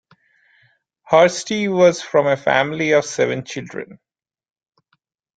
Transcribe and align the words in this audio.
Hursti 1.11 1.71
was 1.71 2.01
from 2.01 2.25
a 2.25 2.35
family 2.35 2.93
of 2.93 3.05
seven 3.05 3.43
children. 3.43 3.99